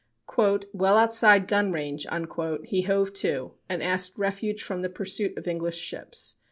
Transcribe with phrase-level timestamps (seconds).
[0.35, 2.07] "Well outside gun range,"
[2.63, 6.37] he hove to, and asked refuge from the pursuit of English ships.